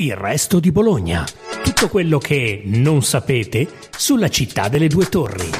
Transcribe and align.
Il 0.00 0.14
resto 0.14 0.60
di 0.60 0.70
Bologna. 0.70 1.24
Tutto 1.64 1.88
quello 1.88 2.18
che 2.18 2.62
non 2.66 3.02
sapete 3.02 3.66
sulla 3.90 4.28
città 4.28 4.68
delle 4.68 4.86
due 4.86 5.06
torri. 5.06 5.50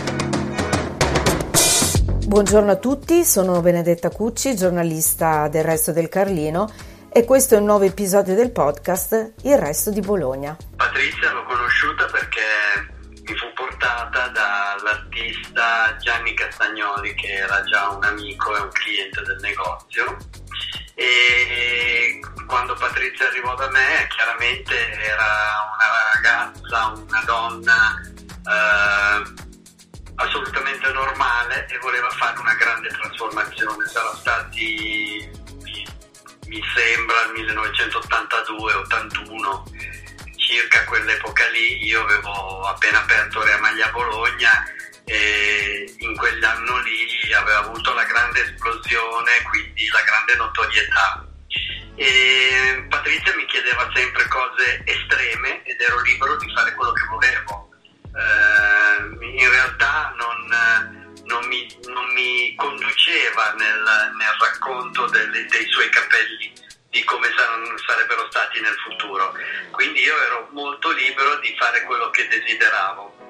Buongiorno 2.25 2.71
a 2.71 2.77
tutti, 2.77 3.25
sono 3.25 3.61
Benedetta 3.61 4.11
Cucci, 4.11 4.55
giornalista 4.55 5.49
del 5.49 5.65
Resto 5.65 5.91
del 5.91 6.09
Carlino 6.09 6.73
e 7.13 7.25
questo 7.25 7.57
è 7.57 7.59
un 7.59 7.65
nuovo 7.65 7.83
episodio 7.83 8.37
del 8.37 8.53
podcast 8.53 9.33
Il 9.43 9.59
Resto 9.59 9.91
di 9.91 10.03
Bologna. 10.03 10.57
Patrizia 10.77 11.33
l'ho 11.33 11.43
conosciuta 11.43 12.05
perché 12.05 12.41
mi 13.27 13.35
fu 13.35 13.53
portata 13.57 14.29
dall'artista 14.29 15.97
Gianni 15.99 16.33
Castagnoli 16.35 17.13
che 17.15 17.33
era 17.33 17.61
già 17.65 17.89
un 17.89 18.05
amico 18.05 18.57
e 18.57 18.61
un 18.61 18.71
cliente 18.71 19.21
del 19.23 19.39
negozio 19.41 20.17
e 20.99 22.21
quando 22.45 22.75
Patrizia 22.75 23.29
arrivò 23.29 23.55
da 23.55 23.71
me 23.71 24.09
chiaramente 24.09 24.91
era 24.95 25.63
una 25.73 25.87
ragazza, 26.13 26.87
una 26.89 27.23
donna 27.25 28.03
eh, 28.45 29.23
assolutamente 30.17 30.91
normale 30.91 31.69
e 31.69 31.79
voleva 31.79 32.11
fare 32.11 32.41
una 32.41 32.55
grande 32.55 32.89
trasformazione. 32.89 33.87
Sarà 33.87 34.13
stati, 34.17 35.31
mi, 36.47 36.61
sembra, 36.75 37.31
il 37.37 37.47
1982-81, 37.47 39.63
circa 40.35 40.85
quell'epoca 40.85 41.49
lì, 41.51 41.85
io 41.85 42.03
avevo 42.03 42.63
appena 42.63 43.03
aperto 43.03 43.45
Rea 43.45 43.61
Maglia 43.61 43.93
Bologna 43.93 44.65
e 45.05 45.95
in 45.99 46.17
quell'anno 46.17 46.79
lì 46.79 47.08
aveva 47.33 47.59
avuto 47.59 47.93
la 47.95 48.05
grande 48.05 48.43
esplosione, 48.43 49.43
quindi 49.51 49.89
la 49.89 50.03
grande 50.03 50.35
notorietà 50.37 51.29
e 51.99 52.87
Patrizia 52.89 53.35
mi 53.35 53.45
chiedeva 53.47 53.91
sempre 53.93 54.25
cose 54.29 54.83
estreme 54.85 55.65
ed 55.65 55.81
ero 55.81 56.01
libero 56.03 56.37
di 56.37 56.53
fare 56.55 56.73
quello 56.75 56.93
che 56.93 57.05
volevo. 57.07 57.71
Eh, 58.05 59.41
in 59.41 59.51
realtà 59.51 60.15
non, 60.17 60.47
non, 61.25 61.45
mi, 61.49 61.67
non 61.87 62.07
mi, 62.13 62.55
conduceva 62.55 63.53
nel, 63.59 63.83
nel 64.17 64.37
racconto 64.39 65.07
delle, 65.07 65.45
dei 65.47 65.67
suoi 65.71 65.89
capelli 65.91 66.53
di 66.91 67.03
come 67.03 67.29
sarebbero 67.85 68.29
stati 68.31 68.61
nel 68.61 68.77
futuro. 68.87 69.35
Quindi 69.73 70.01
io 70.01 70.23
ero 70.23 70.49
molto 70.53 70.93
libero 70.93 71.37
di 71.41 71.53
fare 71.59 71.83
quello 71.83 72.11
che 72.11 72.29
desideravo. 72.29 73.28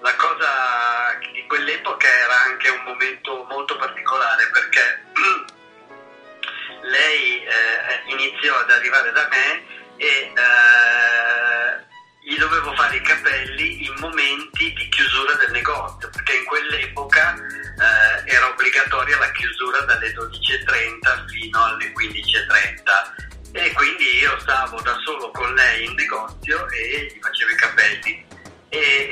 La 0.00 0.14
cosa 0.16 1.18
di 1.32 1.44
quell'epoca 1.46 2.08
era 2.08 2.42
anche 2.44 2.70
un 2.70 2.82
momento 2.84 3.44
molto 3.50 3.76
particolare 3.76 4.48
perché 4.50 5.04
lei 6.88 7.44
eh, 7.44 8.02
iniziò 8.06 8.56
ad 8.60 8.70
arrivare 8.70 9.12
da 9.12 9.28
me 9.28 9.62
e 9.96 10.06
eh, 10.06 11.84
gli 12.22 12.38
dovevo 12.38 12.74
fare 12.76 12.96
i 12.96 13.02
capelli 13.02 13.84
in 13.84 13.94
momenti 13.98 14.72
di 14.72 14.88
chiusura 14.88 15.34
del 15.34 15.50
negozio, 15.50 16.08
perché 16.08 16.36
in 16.36 16.44
quell'epoca 16.46 17.34
eh, 17.34 18.32
era 18.32 18.48
obbligatoria 18.48 19.18
la 19.18 19.30
chiusura 19.32 19.80
dalle 19.80 20.14
12.30 20.14 21.28
fino 21.28 21.62
alle 21.62 21.92
15.30 21.92 23.52
e 23.52 23.72
quindi 23.72 24.18
io 24.20 24.38
stavo 24.38 24.80
da 24.80 24.96
solo 25.04 25.30
con 25.32 25.52
lei 25.54 25.84
in 25.84 25.94
negozio 25.94 26.68
e 26.70 27.12
gli 27.12 27.20
facevo 27.20 27.50
i 27.50 27.56
capelli. 27.56 28.29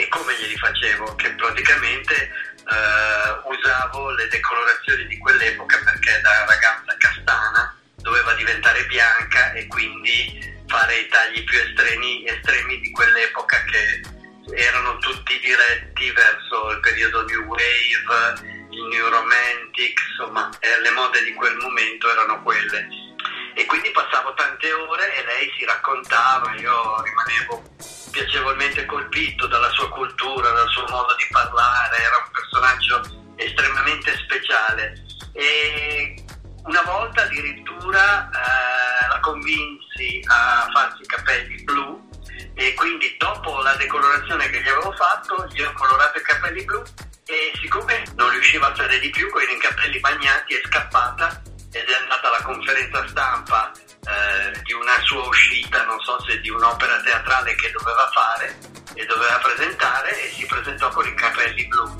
E, 0.09 0.11
come 0.11 0.35
glieli 0.39 0.57
facevo? 0.57 1.17
Che 1.17 1.35
praticamente 1.35 2.15
eh, 2.15 3.41
usavo 3.45 4.11
le 4.13 4.27
decolorazioni 4.29 5.07
di 5.07 5.19
quell'epoca 5.19 5.79
perché 5.85 6.19
da 6.23 6.47
ragazza 6.47 6.97
castana 6.97 7.77
doveva 7.97 8.33
diventare 8.33 8.87
bianca 8.87 9.53
e 9.53 9.67
quindi 9.67 10.65
fare 10.67 10.97
i 10.97 11.09
tagli 11.09 11.45
più 11.45 11.59
estremi, 11.59 12.27
estremi 12.27 12.81
di 12.81 12.91
quell'epoca 12.91 13.63
che 13.65 14.01
erano 14.55 14.97
tutti 14.97 15.39
diretti 15.41 16.11
verso 16.13 16.71
il 16.71 16.81
periodo 16.81 17.27
New 17.27 17.43
Wave, 17.43 18.67
il 18.71 18.85
New 18.85 19.09
Romantic, 19.11 20.01
insomma 20.09 20.49
eh, 20.61 20.81
le 20.81 20.91
mode 20.93 21.23
di 21.23 21.35
quel 21.35 21.55
momento 21.57 22.11
erano 22.11 22.43
quelle. 22.43 22.89
E 23.55 23.67
quindi 23.67 23.91
passavo 23.91 24.33
tante 24.33 24.73
ore 24.73 25.15
e 25.17 25.25
lei 25.27 25.53
si 25.59 25.67
raccontava, 25.67 26.55
io 26.55 27.03
rimanevo 27.03 27.98
piacevolmente 28.11 28.85
colpito 28.87 29.47
dalla 29.47 29.71
sua 29.71 29.89
cultura, 29.91 30.51
dal 30.51 30.69
suo 30.69 30.85
modo 30.89 31.15
di 31.17 31.27
parlare, 31.31 31.97
era 31.97 32.17
un 32.25 32.31
personaggio 32.33 33.35
estremamente 33.37 34.17
speciale. 34.25 35.05
E 35.33 36.25
una 36.65 36.83
volta 36.83 37.23
addirittura 37.23 38.29
eh, 38.29 39.09
la 39.09 39.21
convinsi 39.21 40.21
a 40.27 40.69
farsi 40.73 41.03
i 41.03 41.07
capelli 41.07 41.63
blu 41.65 42.07
e 42.55 42.75
quindi 42.75 43.17
dopo 43.19 43.61
la 43.63 43.75
decolorazione 43.77 44.51
che 44.51 44.61
gli 44.61 44.69
avevo 44.69 44.93
fatto 44.93 45.47
gli 45.53 45.63
ho 45.63 45.73
colorato 45.73 46.19
i 46.19 46.23
capelli 46.23 46.65
blu 46.65 46.83
e 47.25 47.53
siccome 47.61 48.05
non 48.17 48.31
riusciva 48.31 48.71
a 48.71 48.75
stare 48.75 48.99
di 48.99 49.11
più 49.11 49.31
con 49.31 49.43
i 49.43 49.59
capelli 49.59 49.99
bagnati 50.01 50.55
è 50.55 50.61
scappata 50.67 51.43
ed 51.73 51.89
è 51.89 51.95
andata 51.95 52.29
alla 52.29 52.43
conferenza 52.43 53.07
stampa 53.09 53.71
eh, 54.09 54.61
di 54.65 54.73
una 54.73 54.99
sua 55.05 55.27
uscita, 55.27 55.85
non 55.85 56.01
so 56.01 56.19
se 56.25 56.41
di 56.41 56.49
un'opera 56.49 57.01
teatrale 57.03 57.55
che 57.57 57.71
doveva 57.71 58.09
fare 58.13 58.57
e 58.95 59.05
doveva 59.05 59.39
presentare 59.43 60.11
e 60.25 60.33
si 60.33 60.47
presentò 60.47 60.89
con 60.89 61.07
i 61.07 61.15
capelli 61.15 61.67
blu. 61.67 61.97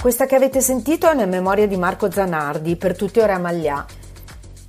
Questa 0.00 0.24
che 0.26 0.34
avete 0.34 0.60
sentito 0.60 1.08
è 1.08 1.12
una 1.12 1.26
memoria 1.26 1.66
di 1.66 1.76
Marco 1.76 2.10
Zanardi, 2.10 2.76
per 2.76 2.96
tutti 2.96 3.18
ora 3.18 3.38
Maglià. 3.38 3.84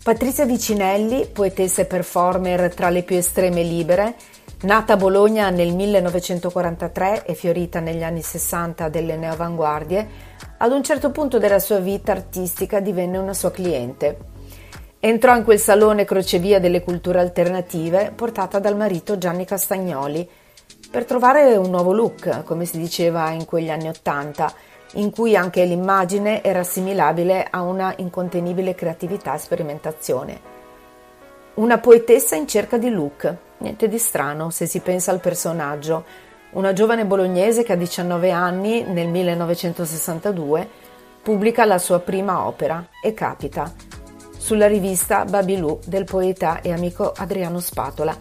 Patrizia 0.04 0.46
Vicinelli, 0.46 1.28
poetessa 1.28 1.82
e 1.82 1.86
performer 1.86 2.74
tra 2.74 2.90
le 2.90 3.04
più 3.04 3.16
estreme 3.16 3.62
libere, 3.62 4.16
nata 4.62 4.94
a 4.94 4.98
Bologna 4.98 5.50
nel 5.50 5.74
1943 5.74 7.26
e 7.26 7.34
fiorita 7.34 7.80
negli 7.80 8.04
anni 8.04 8.22
60 8.22 8.90
delle 8.90 9.16
neoavanguardie, 9.16 10.10
ad 10.58 10.72
un 10.72 10.84
certo 10.84 11.12
punto 11.12 11.40
della 11.40 11.60
sua 11.60 11.80
vita 11.80 12.12
artistica 12.12 12.80
divenne 12.80 13.18
una 13.18 13.34
sua 13.34 13.52
cliente. 13.52 14.36
Entrò 15.00 15.36
in 15.36 15.44
quel 15.44 15.60
salone 15.60 16.06
crocevia 16.06 16.60
delle 16.60 16.82
culture 16.82 17.20
alternative 17.20 18.12
portata 18.16 18.58
dal 18.58 18.76
marito 18.76 19.20
Gianni 19.20 19.46
Castagnoli 19.46 20.28
per 20.90 21.06
trovare 21.06 21.56
un 21.56 21.70
nuovo 21.70 21.94
look, 21.94 22.44
come 22.44 22.66
si 22.66 22.80
diceva 22.80 23.30
in 23.30 23.46
quegli 23.46 23.70
anni 23.70 23.90
Ottanta, 23.90 24.52
in 24.94 25.12
cui 25.12 25.36
anche 25.36 25.64
l'immagine 25.66 26.44
era 26.44 26.62
assimilabile 26.62 27.46
a 27.48 27.62
una 27.62 27.94
incontenibile 27.98 28.74
creatività 28.74 29.36
e 29.36 29.40
sperimentazione. 29.40 30.40
Una 31.56 31.78
poetessa 31.78 32.36
in 32.36 32.48
cerca 32.48 32.80
di 32.80 32.90
look, 32.90 33.36
niente 33.60 33.88
di 33.88 34.00
strano 34.00 34.50
se 34.50 34.66
si 34.66 34.80
pensa 34.80 35.12
al 35.12 35.20
personaggio, 35.20 36.06
una 36.52 36.74
giovane 36.74 37.06
bolognese 37.06 37.62
che 37.62 37.74
a 37.74 37.76
19 37.76 38.32
anni, 38.32 38.82
nel 38.82 39.10
1962, 39.10 40.68
pubblica 41.22 41.66
la 41.66 41.78
sua 41.78 42.00
prima 42.00 42.48
opera, 42.48 42.88
E 43.04 43.14
capita, 43.14 43.72
sulla 44.48 44.68
rivista 44.68 45.26
Babilù 45.26 45.78
del 45.86 46.06
poeta 46.06 46.62
e 46.62 46.72
amico 46.72 47.12
Adriano 47.14 47.60
Spatola, 47.60 48.18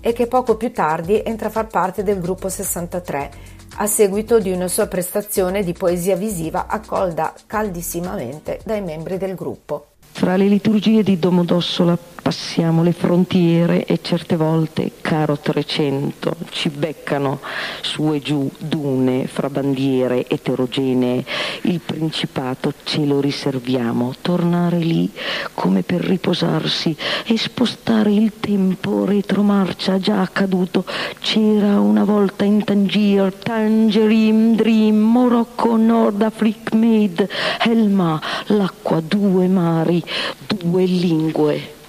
e 0.00 0.12
che 0.12 0.26
poco 0.26 0.56
più 0.56 0.72
tardi 0.72 1.22
entra 1.24 1.46
a 1.46 1.50
far 1.52 1.68
parte 1.68 2.02
del 2.02 2.20
gruppo 2.20 2.48
63, 2.48 3.30
a 3.76 3.86
seguito 3.86 4.40
di 4.40 4.50
una 4.50 4.66
sua 4.66 4.88
prestazione 4.88 5.62
di 5.62 5.72
poesia 5.72 6.16
visiva 6.16 6.66
accolta 6.66 7.32
caldissimamente 7.46 8.58
dai 8.64 8.82
membri 8.82 9.18
del 9.18 9.36
gruppo. 9.36 9.91
Fra 10.12 10.36
le 10.36 10.46
liturgie 10.46 11.02
di 11.02 11.18
Domodossola 11.18 11.98
passiamo 12.22 12.84
le 12.84 12.92
frontiere 12.92 13.84
e 13.84 13.98
certe 14.00 14.36
volte, 14.36 14.92
caro 15.00 15.36
Trecento, 15.36 16.36
ci 16.50 16.68
beccano 16.68 17.40
su 17.80 18.12
e 18.14 18.20
giù 18.20 18.48
dune 18.58 19.26
fra 19.26 19.50
bandiere 19.50 20.28
eterogenee. 20.28 21.24
Il 21.62 21.80
Principato 21.80 22.74
ce 22.84 23.04
lo 23.04 23.20
riserviamo, 23.20 24.14
tornare 24.20 24.78
lì 24.78 25.10
come 25.54 25.82
per 25.82 26.00
riposarsi 26.02 26.96
e 27.26 27.36
spostare 27.36 28.12
il 28.12 28.34
tempo 28.38 29.04
retromarcia 29.04 29.98
già 29.98 30.20
accaduto. 30.20 30.84
C'era 31.20 31.80
una 31.80 32.04
volta 32.04 32.44
in 32.44 32.62
Tangier, 32.62 33.34
Tangerine 33.34 34.54
Dream, 34.54 34.96
Morocco, 34.96 35.76
Nord 35.76 36.22
Africa 36.22 36.76
Made, 36.76 37.28
Elma, 37.64 38.20
l'acqua, 38.46 39.00
due 39.00 39.48
mari, 39.48 40.01
due 40.46 40.84
lingue 40.84 41.80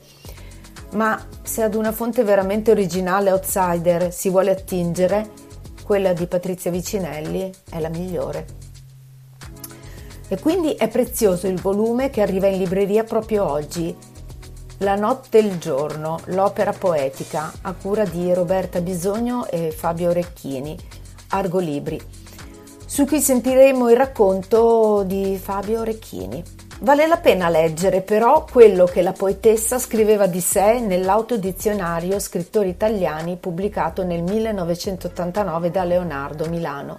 Ma 0.91 1.21
se 1.43 1.63
ad 1.63 1.75
una 1.75 1.91
fonte 1.91 2.23
veramente 2.23 2.71
originale 2.71 3.31
outsider 3.31 4.13
si 4.13 4.29
vuole 4.29 4.51
attingere, 4.51 5.29
quella 5.83 6.13
di 6.13 6.27
Patrizia 6.27 6.71
Vicinelli 6.71 7.51
è 7.69 7.79
la 7.79 7.89
migliore. 7.89 8.45
E 10.27 10.39
quindi 10.39 10.73
è 10.73 10.89
prezioso 10.89 11.47
il 11.47 11.59
volume 11.61 12.09
che 12.09 12.21
arriva 12.21 12.47
in 12.47 12.57
libreria 12.57 13.05
proprio 13.05 13.49
oggi. 13.49 13.95
La 14.79 14.95
notte 14.95 15.37
e 15.37 15.41
il 15.41 15.57
giorno, 15.57 16.19
l'opera 16.25 16.73
poetica, 16.73 17.51
a 17.61 17.73
cura 17.73 18.03
di 18.03 18.33
Roberta 18.33 18.81
Bisogno 18.81 19.47
e 19.47 19.71
Fabio 19.71 20.09
Orecchini, 20.09 20.77
Argo 21.29 21.59
Libri, 21.59 21.99
su 22.85 23.05
cui 23.05 23.21
sentiremo 23.21 23.89
il 23.89 23.95
racconto 23.95 25.03
di 25.05 25.39
Fabio 25.41 25.79
Orecchini. 25.79 26.43
Vale 26.79 27.07
la 27.07 27.17
pena 27.17 27.49
leggere 27.49 28.01
però 28.01 28.43
quello 28.43 28.85
che 28.85 29.01
la 29.01 29.11
poetessa 29.11 29.79
scriveva 29.79 30.27
di 30.27 30.39
sé 30.39 30.79
nell'autodizionario 30.79 32.19
Scrittori 32.19 32.69
italiani 32.69 33.35
pubblicato 33.37 34.03
nel 34.03 34.21
1989 34.21 35.71
da 35.71 35.83
Leonardo 35.83 36.47
Milano. 36.47 36.97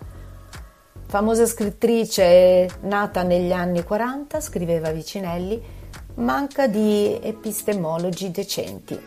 Famosa 1.06 1.46
scrittrice 1.46 2.68
nata 2.82 3.22
negli 3.22 3.52
anni 3.52 3.84
40, 3.84 4.40
scriveva 4.40 4.90
Vicinelli, 4.90 5.62
manca 6.16 6.66
di 6.66 7.18
epistemologi 7.22 8.30
decenti. 8.30 9.00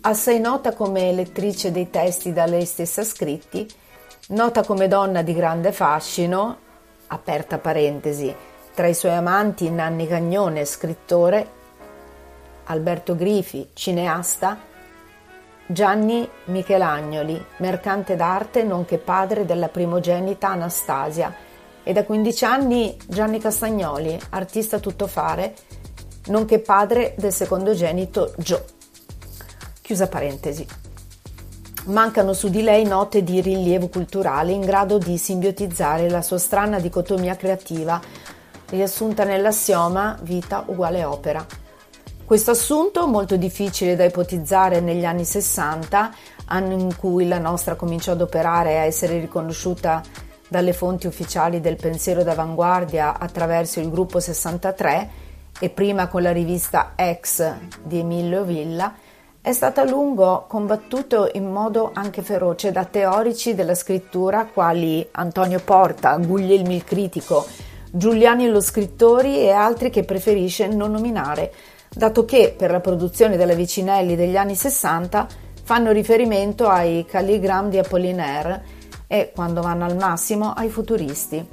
Assai 0.00 0.40
nota 0.40 0.74
come 0.74 1.12
lettrice 1.12 1.70
dei 1.70 1.88
testi 1.88 2.32
da 2.32 2.46
lei 2.46 2.64
stessa 2.64 3.04
scritti, 3.04 3.66
Nota 4.26 4.64
come 4.64 4.88
donna 4.88 5.20
di 5.20 5.34
grande 5.34 5.70
fascino, 5.70 6.56
aperta 7.08 7.58
parentesi, 7.58 8.34
tra 8.74 8.88
i 8.88 8.94
suoi 8.94 9.12
amanti 9.12 9.70
Nanni 9.70 10.08
Cagnone, 10.08 10.64
scrittore, 10.64 11.48
Alberto 12.64 13.14
Grifi, 13.14 13.68
cineasta, 13.72 14.58
Gianni 15.66 16.28
Michelagnoli, 16.46 17.42
mercante 17.58 18.16
d'arte 18.16 18.64
nonché 18.64 18.98
padre 18.98 19.46
della 19.46 19.68
primogenita 19.68 20.48
Anastasia 20.48 21.32
e 21.82 21.92
da 21.92 22.04
15 22.04 22.44
anni 22.44 22.96
Gianni 23.06 23.38
Castagnoli, 23.38 24.18
artista 24.30 24.80
tuttofare, 24.80 25.54
nonché 26.26 26.58
padre 26.58 27.14
del 27.16 27.32
secondogenito 27.32 28.34
Gio. 28.36 28.64
Chiusa 29.80 30.08
parentesi. 30.08 30.66
Mancano 31.86 32.32
su 32.32 32.48
di 32.48 32.62
lei 32.62 32.84
note 32.84 33.22
di 33.22 33.42
rilievo 33.42 33.88
culturale 33.88 34.52
in 34.52 34.62
grado 34.62 34.96
di 34.96 35.18
simbiotizzare 35.18 36.08
la 36.08 36.22
sua 36.22 36.38
strana 36.38 36.80
dicotomia 36.80 37.36
creativa, 37.36 38.00
riassunta 38.70 39.24
nell'assioma 39.24 40.18
vita 40.22 40.64
uguale 40.66 41.04
opera. 41.04 41.44
Questo 42.24 42.52
assunto, 42.52 43.06
molto 43.06 43.36
difficile 43.36 43.96
da 43.96 44.04
ipotizzare 44.04 44.80
negli 44.80 45.04
anni 45.04 45.24
60, 45.24 46.14
anno 46.46 46.72
in 46.72 46.96
cui 46.96 47.28
la 47.28 47.38
nostra 47.38 47.74
cominciò 47.74 48.12
ad 48.12 48.22
operare 48.22 48.72
e 48.72 48.76
a 48.76 48.84
essere 48.84 49.18
riconosciuta 49.18 50.02
dalle 50.48 50.72
fonti 50.72 51.06
ufficiali 51.06 51.60
del 51.60 51.76
pensiero 51.76 52.22
d'avanguardia 52.22 53.18
attraverso 53.18 53.80
il 53.80 53.90
gruppo 53.90 54.20
63 54.20 55.10
e 55.60 55.70
prima 55.70 56.08
con 56.08 56.22
la 56.22 56.32
rivista 56.32 56.92
Ex 56.96 57.52
di 57.82 57.98
Emilio 57.98 58.44
Villa, 58.44 58.94
è 59.40 59.52
stato 59.52 59.80
a 59.80 59.84
lungo 59.84 60.46
combattuto 60.48 61.28
in 61.34 61.50
modo 61.50 61.90
anche 61.92 62.22
feroce 62.22 62.72
da 62.72 62.86
teorici 62.86 63.54
della 63.54 63.74
scrittura 63.74 64.46
quali 64.46 65.06
Antonio 65.12 65.60
Porta, 65.62 66.16
Guglielmi 66.16 66.76
il 66.76 66.84
critico, 66.84 67.46
Giuliani 67.96 68.48
lo 68.48 68.60
scrittore 68.60 69.36
e 69.36 69.52
altri 69.52 69.88
che 69.88 70.02
preferisce 70.02 70.66
non 70.66 70.90
nominare, 70.90 71.52
dato 71.88 72.24
che 72.24 72.52
per 72.58 72.72
la 72.72 72.80
produzione 72.80 73.36
della 73.36 73.54
Vicinelli 73.54 74.16
degli 74.16 74.36
anni 74.36 74.56
60 74.56 75.28
fanno 75.62 75.92
riferimento 75.92 76.66
ai 76.66 77.04
calligram 77.08 77.70
di 77.70 77.78
Apollinaire 77.78 78.64
e, 79.06 79.30
quando 79.32 79.62
vanno 79.62 79.84
al 79.84 79.94
massimo, 79.94 80.52
ai 80.54 80.70
futuristi. 80.70 81.46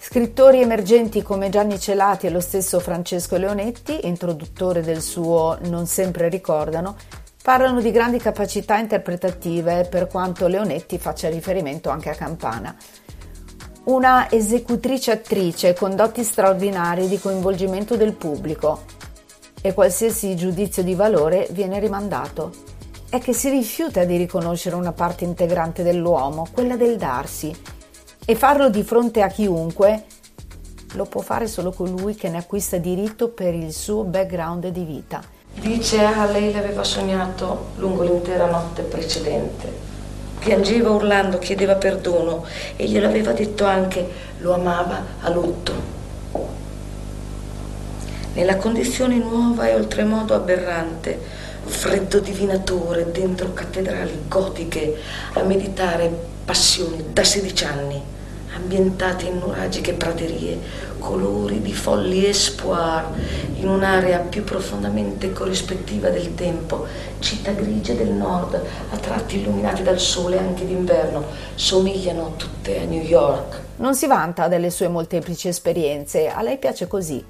Scrittori 0.00 0.62
emergenti 0.62 1.20
come 1.20 1.50
Gianni 1.50 1.78
Celati 1.78 2.26
e 2.26 2.30
lo 2.30 2.40
stesso 2.40 2.80
Francesco 2.80 3.36
Leonetti, 3.36 4.06
introduttore 4.06 4.80
del 4.80 5.02
suo 5.02 5.58
Non 5.64 5.86
sempre 5.86 6.30
ricordano, 6.30 6.96
parlano 7.42 7.82
di 7.82 7.90
grandi 7.90 8.16
capacità 8.16 8.78
interpretative 8.78 9.88
per 9.90 10.06
quanto 10.06 10.46
Leonetti 10.46 10.96
faccia 10.96 11.28
riferimento 11.28 11.90
anche 11.90 12.08
a 12.08 12.14
Campana. 12.14 12.74
Una 13.84 14.30
esecutrice 14.30 15.10
attrice 15.10 15.74
con 15.74 15.94
doti 15.94 16.24
straordinari 16.24 17.06
di 17.06 17.18
coinvolgimento 17.18 17.96
del 17.96 18.14
pubblico 18.14 18.84
e 19.60 19.74
qualsiasi 19.74 20.34
giudizio 20.36 20.82
di 20.82 20.94
valore 20.94 21.48
viene 21.50 21.78
rimandato. 21.80 22.50
È 23.10 23.18
che 23.18 23.34
si 23.34 23.50
rifiuta 23.50 24.04
di 24.04 24.16
riconoscere 24.16 24.74
una 24.76 24.92
parte 24.92 25.24
integrante 25.24 25.82
dell'uomo, 25.82 26.46
quella 26.50 26.76
del 26.76 26.96
darsi, 26.96 27.54
e 28.24 28.34
farlo 28.34 28.70
di 28.70 28.82
fronte 28.82 29.20
a 29.20 29.28
chiunque 29.28 30.04
lo 30.94 31.04
può 31.04 31.20
fare 31.20 31.46
solo 31.46 31.70
colui 31.70 32.14
che 32.14 32.30
ne 32.30 32.38
acquista 32.38 32.78
diritto 32.78 33.28
per 33.28 33.52
il 33.52 33.74
suo 33.74 34.04
background 34.04 34.66
di 34.68 34.84
vita. 34.84 35.22
Dice 35.52 36.02
a 36.02 36.24
lei 36.24 36.54
l'aveva 36.54 36.84
sognato 36.84 37.72
lungo 37.76 38.02
l'intera 38.02 38.46
notte 38.46 38.80
precedente. 38.80 39.83
Piangeva 40.44 40.90
urlando, 40.90 41.38
chiedeva 41.38 41.76
perdono 41.76 42.44
e 42.76 42.84
glielo 42.84 43.06
aveva 43.06 43.32
detto 43.32 43.64
anche, 43.64 44.06
lo 44.40 44.52
amava 44.52 45.02
a 45.22 45.30
lutto. 45.30 45.72
Nella 48.34 48.56
condizione 48.56 49.16
nuova 49.16 49.66
e 49.66 49.74
oltremodo 49.74 50.34
aberrante, 50.34 51.18
freddo 51.64 52.18
divinatore 52.18 53.10
dentro 53.10 53.54
cattedrali 53.54 54.24
gotiche 54.28 54.98
a 55.32 55.42
meditare 55.44 56.12
passioni 56.44 57.02
da 57.10 57.24
16 57.24 57.64
anni 57.64 58.02
ambientate 58.54 59.24
in 59.24 59.38
nuragiche 59.38 59.94
praterie, 59.94 60.58
colori 61.04 61.60
di 61.60 61.74
folli 61.74 62.26
espoir, 62.26 63.04
in 63.56 63.68
un'area 63.68 64.20
più 64.20 64.42
profondamente 64.42 65.32
corrispettiva 65.32 66.08
del 66.08 66.34
tempo, 66.34 66.86
città 67.18 67.52
grigie 67.52 67.94
del 67.94 68.10
nord, 68.10 68.54
a 68.90 68.96
tratti 68.96 69.38
illuminate 69.38 69.82
dal 69.82 70.00
sole 70.00 70.38
anche 70.38 70.66
d'inverno, 70.66 71.24
somigliano 71.54 72.34
tutte 72.36 72.80
a 72.80 72.84
New 72.84 73.02
York. 73.02 73.60
Non 73.76 73.94
si 73.94 74.06
vanta 74.06 74.48
delle 74.48 74.70
sue 74.70 74.88
molteplici 74.88 75.48
esperienze, 75.48 76.28
a 76.28 76.40
lei 76.40 76.56
piace 76.56 76.86
così. 76.86 77.22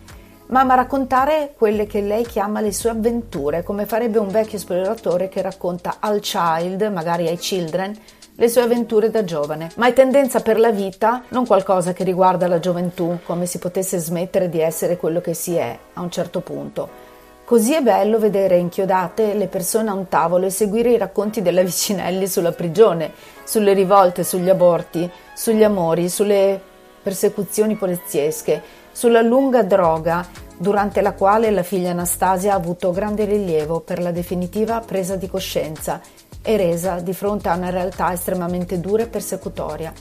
Ma 0.46 0.60
ama 0.60 0.74
raccontare 0.74 1.54
quelle 1.56 1.86
che 1.86 2.00
lei 2.00 2.24
chiama 2.24 2.60
le 2.60 2.72
sue 2.72 2.90
avventure, 2.90 3.64
come 3.64 3.86
farebbe 3.86 4.18
un 4.18 4.28
vecchio 4.28 4.58
esploratore 4.58 5.28
che 5.28 5.42
racconta 5.42 5.96
al 5.98 6.20
child, 6.20 6.82
magari 6.92 7.26
ai 7.26 7.38
children, 7.38 7.98
le 8.36 8.48
sue 8.48 8.62
avventure 8.62 9.10
da 9.10 9.22
giovane, 9.22 9.70
ma 9.76 9.86
è 9.86 9.92
tendenza 9.92 10.40
per 10.40 10.58
la 10.58 10.72
vita, 10.72 11.22
non 11.28 11.46
qualcosa 11.46 11.92
che 11.92 12.02
riguarda 12.02 12.48
la 12.48 12.58
gioventù, 12.58 13.18
come 13.24 13.46
si 13.46 13.58
potesse 13.58 13.98
smettere 13.98 14.48
di 14.48 14.60
essere 14.60 14.96
quello 14.96 15.20
che 15.20 15.34
si 15.34 15.54
è 15.54 15.78
a 15.92 16.00
un 16.00 16.10
certo 16.10 16.40
punto. 16.40 17.12
Così 17.44 17.74
è 17.74 17.82
bello 17.82 18.18
vedere 18.18 18.56
inchiodate 18.56 19.34
le 19.34 19.46
persone 19.46 19.90
a 19.90 19.94
un 19.94 20.08
tavolo 20.08 20.46
e 20.46 20.50
seguire 20.50 20.90
i 20.90 20.98
racconti 20.98 21.42
della 21.42 21.62
Vicinelli 21.62 22.26
sulla 22.26 22.52
prigione, 22.52 23.12
sulle 23.44 23.72
rivolte, 23.72 24.24
sugli 24.24 24.48
aborti, 24.48 25.08
sugli 25.34 25.62
amori, 25.62 26.08
sulle 26.08 26.60
persecuzioni 27.02 27.76
poliziesche, 27.76 28.62
sulla 28.90 29.20
lunga 29.20 29.62
droga 29.62 30.26
durante 30.56 31.02
la 31.02 31.12
quale 31.12 31.50
la 31.50 31.62
figlia 31.62 31.90
Anastasia 31.90 32.52
ha 32.52 32.56
avuto 32.56 32.90
grande 32.92 33.24
rilievo 33.26 33.80
per 33.80 34.00
la 34.00 34.10
definitiva 34.10 34.80
presa 34.80 35.16
di 35.16 35.28
coscienza 35.28 36.00
e 36.46 36.56
resa 36.58 37.00
di 37.00 37.14
fronte 37.14 37.48
a 37.48 37.56
una 37.56 37.70
realtà 37.70 38.12
estremamente 38.12 38.78
dura 38.78 39.04
e 39.04 39.08
persecutoria. 39.08 39.92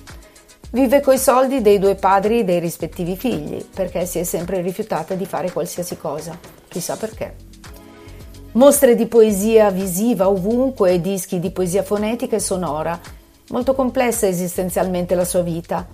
Vive 0.71 0.99
coi 0.99 1.17
soldi 1.17 1.61
dei 1.61 1.79
due 1.79 1.95
padri 1.95 2.43
dei 2.43 2.59
rispettivi 2.59 3.15
figli, 3.15 3.63
perché 3.63 4.05
si 4.05 4.19
è 4.19 4.23
sempre 4.23 4.59
rifiutata 4.59 5.13
di 5.13 5.25
fare 5.25 5.51
qualsiasi 5.51 5.97
cosa, 5.97 6.37
chissà 6.67 6.97
perché. 6.97 7.35
Mostre 8.53 8.95
di 8.95 9.07
poesia 9.07 9.71
visiva 9.71 10.29
ovunque 10.29 10.91
e 10.91 11.01
dischi 11.01 11.39
di 11.39 11.51
poesia 11.51 11.81
fonetica 11.81 12.35
e 12.35 12.39
sonora. 12.39 12.99
Molto 13.49 13.73
complessa 13.73 14.27
esistenzialmente 14.27 15.15
la 15.15 15.25
sua 15.25 15.41
vita. 15.41 15.87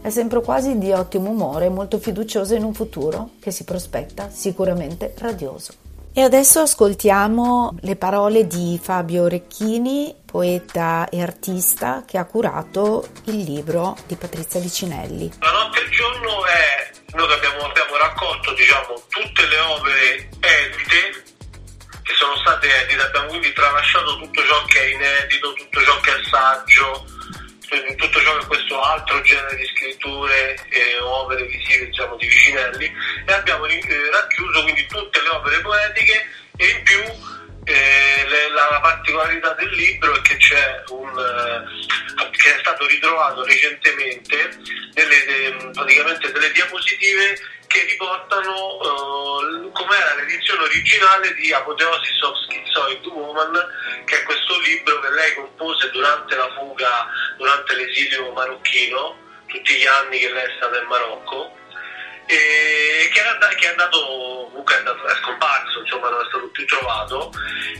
È 0.00 0.10
sempre 0.10 0.42
quasi 0.42 0.78
di 0.78 0.92
ottimo 0.92 1.30
umore 1.30 1.66
e 1.66 1.70
molto 1.70 1.98
fiduciosa 1.98 2.56
in 2.56 2.64
un 2.64 2.74
futuro 2.74 3.30
che 3.38 3.50
si 3.50 3.64
prospetta 3.64 4.28
sicuramente 4.30 5.14
radioso. 5.18 5.81
E 6.14 6.20
adesso 6.20 6.60
ascoltiamo 6.60 7.78
le 7.80 7.96
parole 7.96 8.46
di 8.46 8.78
Fabio 8.80 9.28
Recchini, 9.28 10.14
poeta 10.26 11.08
e 11.08 11.22
artista 11.22 12.04
che 12.06 12.18
ha 12.18 12.26
curato 12.26 13.08
il 13.24 13.38
libro 13.38 13.96
di 14.06 14.16
Patrizia 14.16 14.60
Vicinelli. 14.60 15.32
La 15.40 15.50
notte 15.50 15.80
e 15.80 15.84
il 15.84 15.90
giorno 15.90 16.44
è, 16.44 16.90
noi 17.14 17.32
abbiamo, 17.32 17.64
abbiamo 17.64 17.96
raccolto 17.96 18.52
diciamo, 18.52 19.02
tutte 19.08 19.46
le 19.46 19.58
opere 19.58 20.28
edite 20.40 21.24
che 22.02 22.12
sono 22.18 22.36
state 22.36 22.68
edite, 22.82 23.00
abbiamo 23.00 23.28
quindi 23.28 23.50
tralasciato 23.54 24.18
tutto 24.18 24.44
ciò 24.44 24.64
che 24.66 24.80
è 24.82 24.92
inedito, 24.92 25.54
tutto 25.54 25.80
ciò 25.80 25.98
che 26.00 26.10
è 26.10 26.20
saggio, 26.28 27.06
altro 28.92 29.20
genere 29.22 29.56
di 29.56 29.66
scritture 29.66 30.54
e 30.68 30.98
opere 31.00 31.46
visive 31.46 31.86
diciamo, 31.86 32.16
di 32.16 32.26
Vicinelli 32.26 32.92
e 33.26 33.32
abbiamo 33.32 33.66
eh, 33.66 34.10
racchiuso 34.10 34.62
quindi 34.62 34.86
tutte 34.86 35.20
le 35.22 35.28
opere 35.28 35.60
poetiche 35.60 36.26
e 36.56 36.66
in 36.68 36.82
più 36.82 37.00
eh, 37.64 38.26
le, 38.28 38.50
la, 38.50 38.80
particolarità 38.80 39.54
del 39.54 39.70
libro 39.70 40.14
è 40.16 40.20
che 40.22 40.36
c'è 40.36 40.82
un 40.88 41.08
eh, 41.16 42.30
che 42.30 42.56
è 42.56 42.58
stato 42.58 42.86
ritrovato 42.86 43.44
recentemente 43.44 44.58
delle, 44.92 45.24
de, 45.24 45.70
praticamente 45.72 46.32
delle 46.32 46.50
diapositive 46.50 47.38
che 47.72 47.84
riportano 47.88 48.76
uh, 48.76 49.72
com'era 49.72 50.14
l'edizione 50.16 50.64
originale 50.64 51.32
di 51.32 51.50
Apotheosis 51.54 52.20
of 52.20 52.36
Schizoid 52.44 53.06
Woman, 53.06 53.66
che 54.04 54.20
è 54.20 54.22
questo 54.24 54.60
libro 54.60 55.00
che 55.00 55.10
lei 55.10 55.34
compose 55.34 55.90
durante 55.90 56.36
la 56.36 56.52
fuga, 56.52 57.06
durante 57.38 57.74
l'esilio 57.74 58.30
marocchino, 58.32 59.16
tutti 59.46 59.74
gli 59.74 59.86
anni 59.86 60.18
che 60.18 60.30
lei 60.30 60.44
è 60.44 60.54
stata 60.56 60.78
in 60.78 60.86
Marocco, 60.86 61.56
e 62.26 63.08
che, 63.10 63.18
era, 63.20 63.38
che 63.38 63.66
è 63.66 63.70
andato, 63.70 63.98
comunque 64.50 64.74
è, 64.74 64.78
andato, 64.78 65.06
è 65.06 65.14
scomparso, 65.22 65.80
insomma 65.80 66.10
non 66.10 66.20
è 66.20 66.28
stato 66.28 66.48
più 66.50 66.66
trovato, 66.66 67.32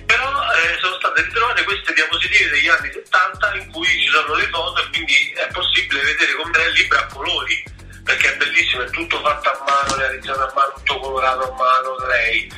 però 0.06 0.26
eh, 0.54 0.78
sono 0.80 0.96
state 0.96 1.20
ritrovate 1.20 1.64
queste 1.64 1.92
diapositive 1.92 2.48
degli 2.48 2.68
anni 2.68 2.90
70 2.90 3.54
in 3.56 3.70
cui 3.70 3.86
ci 3.86 4.08
sono 4.08 4.34
le 4.36 4.48
foto 4.48 4.80
e 4.80 4.88
quindi 4.88 5.32
è 5.36 5.46
possibile 5.52 6.02
vedere 6.02 6.32
com'era 6.32 6.64
il 6.64 6.72
libro 6.72 6.98
a 6.98 7.06
colori 7.12 7.80
perché 8.04 8.32
è 8.32 8.36
bellissimo, 8.36 8.82
è 8.82 8.90
tutto 8.90 9.20
fatto 9.20 9.50
a 9.50 9.64
mano, 9.66 9.96
realizzato 9.96 10.42
a 10.42 10.52
mano, 10.54 10.72
tutto 10.76 10.98
colorato 10.98 11.52
a 11.52 11.56
mano 11.56 12.06
lei. 12.06 12.50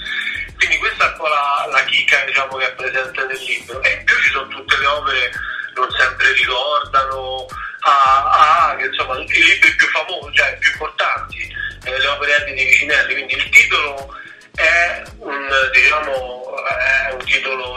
Quindi 0.56 0.76
questa 0.78 1.06
è 1.06 1.10
un 1.10 1.16
po' 1.16 1.28
la, 1.28 1.68
la 1.70 1.84
chicca 1.84 2.24
diciamo, 2.24 2.56
che 2.56 2.66
è 2.66 2.74
presente 2.74 3.24
nel 3.26 3.38
libro. 3.38 3.82
E 3.82 3.92
in 3.92 4.04
più 4.04 4.16
ci 4.22 4.30
sono 4.30 4.48
tutte 4.48 4.78
le 4.78 4.86
opere 4.86 5.32
non 5.74 5.90
sempre 5.90 6.32
ricordano, 6.32 7.46
ah, 7.80 8.70
ah, 8.70 8.76
che 8.76 8.86
insomma 8.86 9.16
tutti 9.16 9.38
i 9.38 9.44
libri 9.44 9.74
più 9.74 9.86
famosi, 9.88 10.34
cioè 10.34 10.56
più 10.58 10.70
importanti, 10.70 11.54
eh, 11.84 11.98
le 11.98 12.06
opere 12.06 12.44
di 12.44 12.52
Vicinelli, 12.52 13.12
quindi 13.12 13.34
il 13.34 13.48
titolo 13.50 14.16
è 14.54 15.02
un, 15.18 15.70
diciamo, 15.72 16.56
è 16.64 17.12
un 17.12 17.24
titolo 17.24 17.76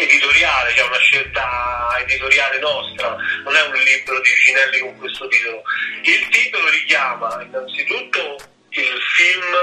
editoriale, 0.00 0.74
cioè 0.74 0.86
una 0.86 0.98
scelta 0.98 1.96
editoriale 2.00 2.58
nostra, 2.58 3.16
non 3.44 3.54
è 3.54 3.62
un 3.62 3.74
libro 3.74 4.20
di 4.20 4.30
Vicinelli 4.30 4.78
con 4.80 4.98
questo 4.98 5.28
titolo. 5.28 5.62
Il 6.02 6.28
titolo 6.28 6.68
richiama 6.70 7.42
innanzitutto 7.42 8.36
il 8.70 9.00
film 9.16 9.56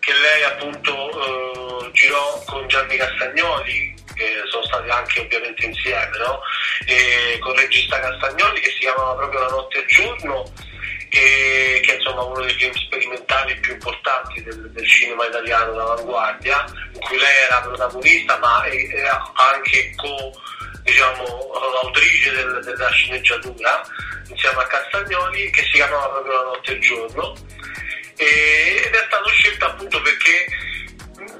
che 0.00 0.12
lei 0.12 0.42
appunto 0.44 1.86
eh, 1.86 1.90
girò 1.92 2.42
con 2.46 2.66
Gianni 2.68 2.96
Castagnoli, 2.96 3.94
che 4.14 4.42
sono 4.50 4.64
stati 4.64 4.88
anche 4.88 5.20
ovviamente 5.20 5.66
insieme, 5.66 6.18
no? 6.18 6.40
con 7.40 7.54
il 7.54 7.60
regista 7.60 8.00
Castagnoli 8.00 8.60
che 8.60 8.70
si 8.70 8.78
chiamava 8.78 9.14
proprio 9.14 9.40
La 9.40 9.48
notte 9.48 9.78
e 9.78 9.80
il 9.80 9.86
giorno 9.88 10.52
che, 11.16 11.80
che 11.82 11.92
è 11.92 11.96
insomma 11.96 12.22
uno 12.22 12.42
dei 12.42 12.54
film 12.54 12.72
sperimentali 12.74 13.58
più 13.60 13.72
importanti 13.72 14.42
del, 14.42 14.70
del 14.70 14.86
cinema 14.86 15.26
italiano 15.26 15.72
d'avanguardia, 15.72 16.64
in 16.92 17.00
cui 17.00 17.18
lei 17.18 17.36
era 17.46 17.60
protagonista 17.62 18.38
ma 18.38 18.66
era 18.66 19.32
anche 19.34 19.94
co 19.96 20.30
diciamo, 20.82 21.24
autrice 21.82 22.32
del, 22.32 22.60
della 22.62 22.90
sceneggiatura 22.90 23.82
insieme 24.28 24.62
a 24.62 24.66
Castagnoli 24.66 25.50
che 25.50 25.62
si 25.62 25.72
chiamava 25.72 26.06
proprio 26.08 26.32
La 26.32 26.42
notte 26.42 26.72
e 26.72 26.74
il 26.74 26.80
giorno. 26.80 27.34
E, 28.18 28.82
ed 28.86 28.94
è 28.94 29.04
stato 29.06 29.28
scelto 29.30 29.64
appunto 29.64 30.00
perché, 30.02 30.46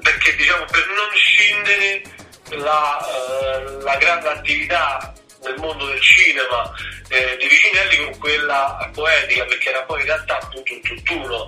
perché 0.01 0.35
diciamo, 0.35 0.65
per 0.65 0.87
non 0.87 1.15
scindere 1.15 2.01
la, 2.49 2.99
eh, 2.99 3.81
la 3.81 3.95
grande 3.97 4.29
attività 4.29 5.13
nel 5.43 5.55
mondo 5.57 5.85
del 5.85 6.01
cinema 6.01 6.71
eh, 7.09 7.37
di 7.39 7.47
Vicinelli 7.47 7.97
con 7.97 8.17
quella 8.19 8.89
poetica, 8.93 9.45
perché 9.45 9.69
era 9.69 9.83
poi 9.83 9.99
in 10.01 10.05
realtà 10.05 10.39
appunto 10.39 10.73
un 10.73 10.81
tutt'uno, 10.81 11.45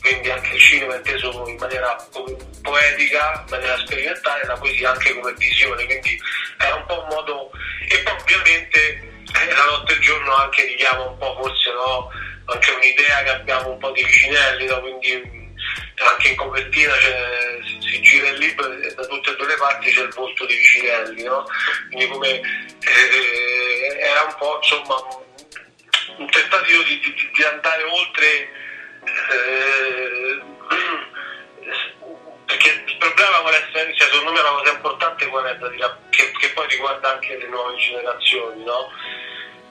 quindi 0.00 0.30
anche 0.30 0.54
il 0.54 0.60
cinema 0.60 0.94
inteso 0.96 1.46
in 1.46 1.56
maniera 1.56 1.96
poetica, 2.62 3.42
in 3.44 3.50
maniera 3.50 3.76
sperimentale, 3.78 4.44
la 4.44 4.56
poesia 4.56 4.90
anche 4.90 5.14
come 5.14 5.34
visione, 5.34 5.84
quindi 5.84 6.20
è 6.58 6.70
un 6.70 6.84
po' 6.86 7.02
un 7.02 7.08
modo... 7.08 7.50
E 7.88 7.98
poi 7.98 8.14
ovviamente 8.18 8.78
eh, 8.88 9.52
la 9.52 9.64
notte 9.64 9.92
e 9.92 9.96
il 9.96 10.02
giorno 10.02 10.34
anche 10.34 10.64
richiama 10.64 11.04
un 11.04 11.18
po' 11.18 11.36
forse 11.40 11.70
no? 11.72 12.08
anche 12.46 12.70
un'idea 12.70 13.22
che 13.22 13.30
abbiamo 13.30 13.70
un 13.70 13.78
po' 13.78 13.90
di 13.90 14.04
Vicinelli, 14.04 14.66
no? 14.66 14.80
quindi 14.80 15.40
anche 15.96 16.28
in 16.28 16.36
copertina 16.36 16.92
si, 16.94 17.12
si, 17.92 18.00
gira 18.00 18.28
il 18.28 18.38
libro 18.38 18.72
e 18.72 18.94
da 18.94 19.04
tutte 19.06 19.30
e 19.30 19.36
due 19.36 19.46
le 19.46 19.56
parti 19.56 19.92
c'è 19.92 20.02
il 20.02 20.12
volto 20.14 20.46
di 20.46 20.56
Vicinelli, 20.56 21.22
no? 21.24 21.44
quindi 21.88 22.08
come 22.08 22.28
eh, 22.30 23.98
era 24.00 24.22
un 24.22 24.34
po' 24.38 24.58
insomma 24.62 24.96
un 26.16 26.30
tentativo 26.30 26.82
di, 26.82 26.98
di, 27.00 27.30
di 27.32 27.42
andare 27.44 27.82
oltre 27.84 28.48
eh, 29.04 30.40
perché 32.46 32.84
il 32.86 32.96
problema 32.98 33.40
vuole 33.40 33.66
essere, 33.68 33.94
cioè, 33.96 34.08
secondo 34.08 34.32
me 34.32 34.42
la 34.42 34.50
cosa 34.50 34.72
importante 34.72 35.26
qual 35.26 35.44
è 35.44 35.58
che, 36.10 36.32
che 36.38 36.48
poi 36.50 36.66
riguarda 36.68 37.12
anche 37.12 37.36
le 37.36 37.48
nuove 37.48 37.76
generazioni, 37.76 38.64
no? 38.64 38.90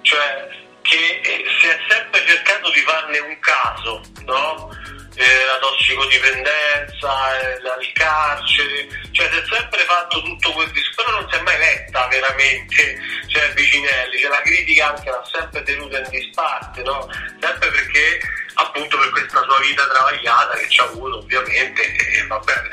Cioè 0.02 0.60
che 0.82 1.22
eh, 1.24 1.46
si 1.60 1.68
è 1.68 1.80
sempre 1.88 2.26
cercato 2.26 2.72
di 2.72 2.80
farne 2.80 3.20
un 3.20 3.40
caso, 3.40 4.02
no? 4.26 4.70
Eh, 5.16 5.46
la 5.46 5.58
tossicodipendenza, 5.60 7.40
eh, 7.40 7.56
il 7.82 7.92
carcere, 7.94 8.88
cioè 9.12 9.30
si 9.32 9.38
è 9.38 9.44
sempre 9.50 9.84
fatto 9.84 10.22
tutto 10.22 10.52
quel 10.54 10.72
discorso, 10.72 11.04
però 11.04 11.20
non 11.20 11.30
si 11.30 11.38
è 11.38 11.42
mai 11.42 11.58
letta 11.58 12.08
veramente, 12.08 12.98
cioè 13.28 13.54
Vicinelli, 13.54 14.20
cioè, 14.20 14.30
la 14.30 14.42
critica 14.42 14.90
anche 14.96 15.10
l'ha 15.10 15.24
sempre 15.30 15.64
tenuta 15.64 16.00
in 16.00 16.10
disparte, 16.10 16.82
no? 16.84 17.10
sempre 17.40 17.70
perché 17.70 18.20
appunto 18.56 18.98
per 18.98 19.10
questa 19.10 19.42
sua 19.44 19.60
vita 19.60 19.88
travagliata 19.88 20.56
che 20.56 20.70
ci 20.70 20.80
ha 20.80 20.84
avuto 20.84 21.18
ovviamente 21.18 21.96
e 21.96 22.28
va 22.28 22.40
bene. 22.40 22.70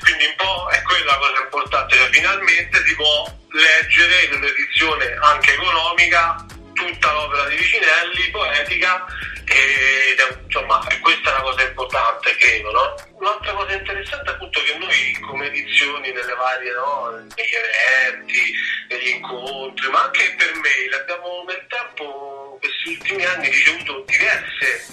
Quindi 0.00 0.24
un 0.24 0.34
po' 0.36 0.68
è 0.70 0.80
quella 0.82 1.12
la 1.12 1.18
cosa 1.18 1.42
importante, 1.42 1.96
cioè 1.96 2.08
finalmente 2.10 2.86
si 2.86 2.94
può 2.94 3.38
leggere 3.50 4.22
in 4.24 4.34
un'edizione 4.34 5.18
anche 5.20 5.52
economica 5.52 6.46
tutta 6.86 7.12
l'opera 7.12 7.48
di 7.48 7.56
Vicinelli, 7.56 8.30
poetica, 8.30 9.06
è, 9.50 10.14
insomma 10.44 10.78
questa 11.00 11.30
è 11.30 11.32
una 11.34 11.42
cosa 11.42 11.62
importante 11.62 12.36
credo 12.36 12.70
no? 12.70 12.94
un'altra 13.18 13.52
cosa 13.52 13.72
interessante 13.72 14.30
è 14.30 14.34
appunto 14.34 14.62
che 14.62 14.78
noi 14.78 15.18
come 15.26 15.46
edizioni 15.46 16.12
nelle 16.12 16.34
varie 16.34 16.72
no? 16.72 17.10
negli 17.34 17.54
eventi 17.54 18.52
negli 18.88 19.08
incontri 19.08 19.90
ma 19.90 20.04
anche 20.04 20.34
per 20.36 20.54
mail 20.54 20.94
abbiamo 20.94 21.44
nel 21.46 21.66
tempo 21.68 22.58
questi 22.60 22.90
ultimi 22.90 23.24
anni 23.24 23.48
ricevuto 23.48 24.04
diverse 24.06 24.86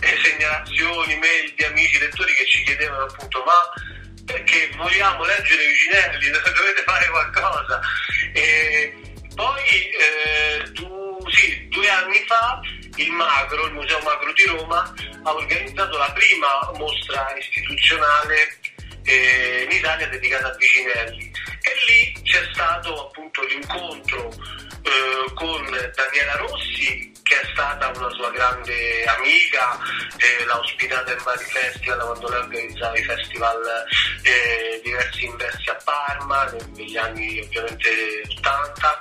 eh, 0.00 0.18
segnalazioni 0.22 1.16
mail 1.16 1.52
di 1.54 1.64
amici 1.64 1.98
lettori 1.98 2.32
che 2.34 2.46
ci 2.46 2.62
chiedevano 2.64 3.04
appunto 3.04 3.42
ma 3.44 3.72
perché 4.24 4.70
vogliamo 4.76 5.24
leggere 5.24 5.66
Vicinelli 5.66 6.30
dovete 6.32 6.82
fare 6.84 7.08
qualcosa 7.08 7.80
e 8.32 8.94
poi 9.34 9.64
eh, 9.64 10.72
tu, 10.72 11.01
sì, 11.32 11.68
due 11.68 11.88
anni 11.88 12.22
fa 12.26 12.60
il 12.96 13.10
Magro, 13.10 13.66
il 13.66 13.72
Museo 13.72 13.98
Magro 14.00 14.32
di 14.32 14.44
Roma, 14.44 14.94
ha 15.22 15.34
organizzato 15.34 15.96
la 15.96 16.12
prima 16.12 16.70
mostra 16.76 17.34
istituzionale 17.38 18.58
eh, 19.04 19.66
in 19.68 19.76
Italia 19.76 20.06
dedicata 20.08 20.48
a 20.48 20.56
Vicinelli. 20.56 21.32
E 21.62 21.70
lì 21.86 22.22
c'è 22.22 22.48
stato 22.52 23.08
appunto 23.08 23.42
l'incontro 23.44 24.28
eh, 24.82 25.32
con 25.34 25.64
Daniela 25.94 26.36
Rossi 26.36 27.10
che 27.22 27.40
è 27.40 27.48
stata 27.52 27.90
una 27.96 28.10
sua 28.10 28.30
grande 28.30 29.04
amica, 29.04 29.78
eh, 30.18 30.44
l'ha 30.44 30.58
ospitata 30.58 31.12
in 31.12 31.22
vari 31.22 31.44
festival 31.44 32.00
quando 32.00 32.28
lei 32.28 32.40
organizzava 32.40 32.98
i 32.98 33.04
festival 33.04 33.86
eh, 34.22 34.80
diversi 34.82 35.24
inversi 35.24 35.70
a 35.70 35.78
Parma 35.82 36.52
negli 36.74 36.96
anni 36.96 37.40
ovviamente 37.40 38.22
80 38.36 39.00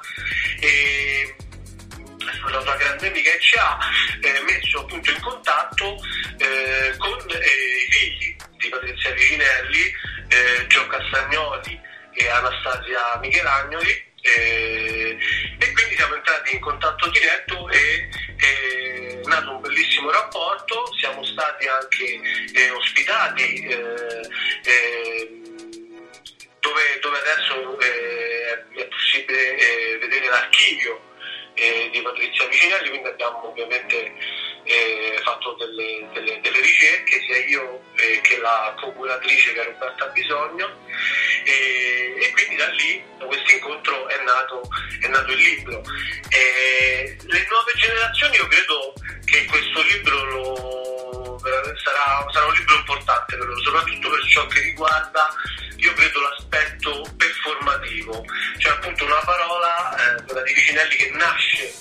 la 2.49 2.61
sua 2.61 2.75
grande 2.75 3.07
amica 3.07 3.31
e 3.31 3.39
ci 3.39 3.55
ha 3.57 3.77
eh, 4.21 4.41
messo 4.41 4.79
appunto 4.79 5.11
in 5.11 5.19
contatto 5.21 5.95
eh, 6.37 6.93
con 6.97 7.17
eh, 7.29 7.37
i 7.37 7.91
figli 7.91 8.35
di 8.57 8.69
Patrizia 8.69 9.11
Vicinelli, 9.11 9.93
eh, 10.29 10.67
Gio 10.67 10.87
Castagnoli 10.87 11.79
e 12.13 12.29
Anastasia 12.29 13.17
Michelagnoli 13.19 14.09
eh, 14.21 15.17
e 15.57 15.71
quindi 15.73 15.95
siamo 15.95 16.15
entrati 16.15 16.55
in 16.55 16.61
contatto 16.61 17.09
diretto 17.09 17.69
e 17.69 18.09
è 18.37 19.19
nato 19.25 19.51
un 19.51 19.61
bellissimo 19.61 20.11
rapporto, 20.11 20.91
siamo 20.99 21.23
stati 21.25 21.67
anche 21.67 22.71
ospitati 22.71 23.67
adesso 27.21 27.79
eh, 27.79 28.81
è 28.81 28.87
possibile 28.87 29.57
eh, 29.57 29.97
vedere 29.99 30.27
l'archivio 30.27 31.10
eh, 31.61 31.89
di 31.91 32.01
Patrizia 32.01 32.47
Vicinelli, 32.47 32.89
quindi 32.89 33.07
abbiamo 33.07 33.47
ovviamente 33.47 34.13
eh, 34.63 35.19
fatto 35.21 35.53
delle, 35.59 36.07
delle, 36.11 36.39
delle, 36.41 36.59
ricerche, 36.59 37.21
sia 37.21 37.37
io 37.45 37.83
eh, 37.97 38.19
che 38.21 38.39
la 38.39 38.73
co-curatrice 38.79 39.53
che 39.53 39.61
è 39.61 39.65
Roberta 39.65 40.07
Bisogno, 40.07 40.69
e, 41.45 42.15
e, 42.19 42.31
quindi 42.31 42.55
da 42.55 42.67
lì, 42.69 43.03
da 43.19 43.25
questo 43.25 43.51
incontro, 43.51 44.07
è 44.07 44.23
nato, 44.23 44.61
è 45.01 45.07
nato 45.07 45.31
il 45.31 45.39
libro. 45.39 45.83
le 46.31 47.47
nuove 47.49 47.73
generazioni, 47.75 48.35
io 48.37 48.47
credo 48.47 48.93
che 49.25 49.45
questo 49.45 49.81
libro 49.83 50.23
lo, 50.25 51.39
sarà, 51.83 52.25
sarà, 52.31 52.45
un 52.47 52.53
libro 52.53 52.75
importante 52.75 53.37
per 53.37 53.45
loro, 53.45 53.61
soprattutto 53.61 54.09
per 54.09 54.25
ciò 54.25 54.47
che 54.47 54.61
riguarda, 54.61 55.29
io 55.81 55.93
credo, 55.93 56.21
l'aspetto 56.21 57.05
performativo, 57.17 58.25
cioè 58.57 58.73
appunto 58.73 59.05
una 59.05 59.21
parola, 59.25 59.95
eh, 59.95 60.23
quella 60.23 60.43
di 60.43 60.53
Vicinelli, 60.53 60.95
che 60.95 61.09
nasce 61.11 61.73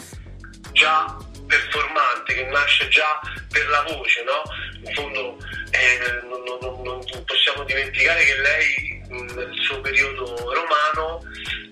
già 0.72 1.16
performante 1.50 2.32
che 2.34 2.44
nasce 2.44 2.88
già 2.88 3.20
per 3.50 3.68
la 3.68 3.82
voce, 3.82 4.22
no? 4.22 4.42
In 4.84 4.94
fondo 4.94 5.36
eh, 5.72 5.98
non, 6.22 6.42
non, 6.44 6.82
non, 6.82 7.24
possiamo 7.26 7.64
dimenticare 7.64 8.24
che 8.24 8.40
lei 8.40 9.02
nel 9.08 9.52
suo 9.64 9.80
periodo 9.80 10.36
romano, 10.54 11.22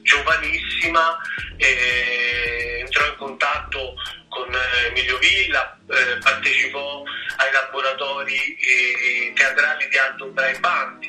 giovanissima, 0.02 1.16
eh, 1.56 2.78
entrò 2.80 3.06
in 3.06 3.16
contatto 3.16 3.94
con 4.28 4.52
eh, 4.52 4.86
Emilio 4.88 5.18
Villa, 5.18 5.78
eh, 5.88 6.18
partecipò 6.18 7.04
ai 7.36 7.52
laboratori 7.52 8.56
eh, 8.56 9.32
teatrali 9.34 9.88
di 9.88 9.96
Aldo 9.96 10.26
Braibanti, 10.26 11.07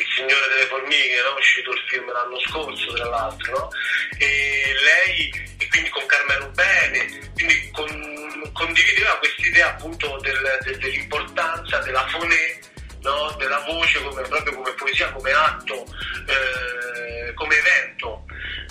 il 0.00 0.06
Signore 0.14 0.48
delle 0.48 0.66
Formiche, 0.66 1.22
no? 1.22 1.36
uscito 1.38 1.72
il 1.72 1.82
film 1.88 2.12
l'anno 2.12 2.38
scorso 2.40 2.92
tra 2.92 3.08
l'altro, 3.08 3.58
no? 3.58 3.70
e 4.18 4.74
lei, 4.82 5.54
e 5.58 5.68
quindi 5.68 5.88
con 5.90 6.06
Carmelo 6.06 6.48
Bene, 6.50 7.30
quindi 7.34 7.70
con, 7.72 8.50
condivideva 8.52 9.18
quest'idea 9.18 9.68
appunto 9.68 10.18
del, 10.20 10.58
del, 10.62 10.78
dell'importanza 10.78 11.78
della 11.78 12.06
fonè, 12.08 12.58
no? 13.02 13.34
della 13.38 13.60
voce 13.60 14.02
come, 14.02 14.22
proprio 14.22 14.54
come 14.54 14.72
poesia, 14.72 15.12
come 15.12 15.32
atto, 15.32 15.84
eh, 16.26 17.34
come 17.34 17.56
evento. 17.56 18.24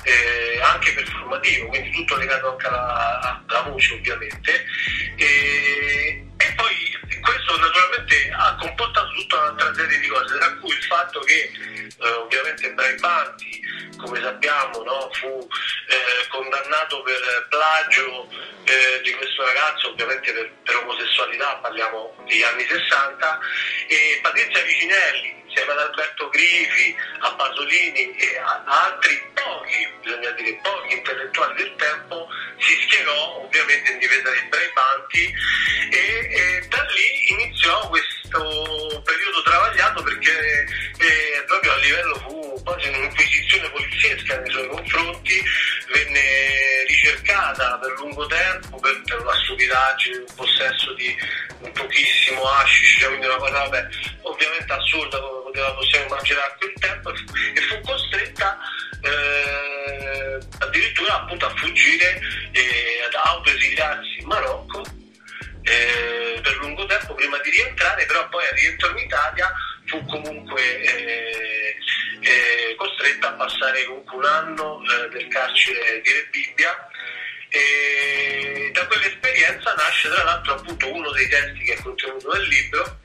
Eh, 0.05 0.59
anche 0.61 0.91
performativo, 0.91 1.67
quindi 1.67 1.89
tutto 1.91 2.17
legato 2.17 2.51
anche 2.51 2.67
alla, 2.67 3.43
alla 3.47 3.61
voce 3.61 3.93
ovviamente. 3.93 4.65
E, 5.15 6.12
questo 7.43 7.57
naturalmente 7.59 8.31
ha 8.31 8.55
comportato 8.55 9.11
tutta 9.13 9.37
un'altra 9.37 9.73
serie 9.73 9.99
di 9.99 10.07
cose, 10.07 10.37
tra 10.37 10.53
cui 10.55 10.71
il 10.71 10.83
fatto 10.83 11.19
che 11.19 11.51
eh, 11.99 12.09
ovviamente 12.11 12.71
Braibanti, 12.71 13.61
come 13.97 14.21
sappiamo, 14.21 14.81
no, 14.83 15.09
fu 15.11 15.47
eh, 15.87 16.27
condannato 16.29 17.01
per 17.03 17.47
plagio 17.49 18.29
eh, 18.63 19.01
di 19.03 19.11
questo 19.13 19.43
ragazzo, 19.43 19.89
ovviamente 19.89 20.31
per, 20.31 20.51
per, 20.63 20.75
omosessualità, 20.77 21.55
parliamo 21.57 22.15
degli 22.25 22.43
anni 22.43 22.65
60, 22.65 23.39
e 23.87 24.19
Patrizia 24.21 24.61
Vicinelli 24.61 25.41
insieme 25.45 25.71
ad 25.73 25.79
Alberto 25.79 26.29
Grifi, 26.29 26.95
a 27.19 27.33
Pasolini 27.35 28.15
e 28.15 28.37
a 28.37 28.63
altri 28.65 29.21
pochi, 29.33 29.87
bisogna 30.01 30.31
dire 30.31 30.59
pochi 30.63 30.93
intellettuali 30.95 31.55
del 31.55 31.75
tempo, 31.75 32.27
si 32.57 32.73
schierò 32.83 33.43
ovviamente 33.43 33.91
in 33.91 33.99
difesa 33.99 34.29
dei 34.31 34.47
Braibanti 34.47 35.33
un'inquisizione 43.53 43.69
poliziesca 43.69 44.39
nei 44.39 44.51
suoi 44.51 44.67
confronti, 44.67 45.43
venne 45.91 46.85
ricercata 46.87 47.77
per 47.77 47.91
lungo 47.97 48.25
tempo 48.25 48.79
per, 48.79 49.01
per 49.05 49.19
una 49.21 49.37
stupidaggine, 49.43 50.17
un 50.17 50.35
possesso 50.35 50.93
di 50.93 51.15
un 51.59 51.71
pochissimo 51.71 52.43
hashish, 52.43 52.99
cioè 52.99 53.09
quindi 53.09 53.27
una 53.27 53.37
cosa 53.37 53.59
vabbè, 53.59 53.87
ovviamente 54.21 54.73
assurda 54.73 55.19
come 55.19 55.41
poteva, 55.43 55.73
possiamo 55.73 56.05
immaginare 56.05 56.47
a 56.47 56.55
quel 56.57 56.73
tempo 56.79 57.13
e 57.13 57.61
fu 57.61 57.81
costretta 57.81 58.57
eh, 59.01 60.39
addirittura 60.59 61.15
appunto 61.15 61.45
a 61.45 61.55
fuggire 61.55 62.21
e 62.51 63.03
ad 63.05 63.13
autoesiliarsi 63.13 64.19
in 64.19 64.27
Marocco 64.27 64.81
eh, 65.63 66.39
per 66.41 66.55
lungo 66.57 66.85
tempo 66.85 67.13
prima 67.13 67.37
di 67.39 67.49
rientrare, 67.49 68.05
però 68.05 68.27
poi 68.29 68.45
al 68.45 68.55
rientro 68.55 68.89
in 68.91 68.97
Italia 68.97 69.53
fu 69.85 70.03
comunque 70.05 70.81
eh, 70.81 70.87
eh, 70.87 71.52
costretta 73.03 73.27
a 73.27 73.33
passare 73.33 73.83
comunque 73.85 74.17
un 74.17 74.25
anno 74.25 74.81
eh, 74.81 75.13
nel 75.13 75.27
carcere 75.27 76.01
di 76.01 76.11
Rebibbia 76.11 76.87
e 77.49 78.71
da 78.71 78.87
quell'esperienza 78.87 79.73
nasce 79.75 80.09
tra 80.09 80.23
l'altro 80.23 80.53
appunto 80.55 80.91
uno 80.91 81.11
dei 81.11 81.27
testi 81.27 81.63
che 81.65 81.73
è 81.73 81.81
contenuto 81.81 82.31
nel 82.31 82.47
libro 82.47 83.01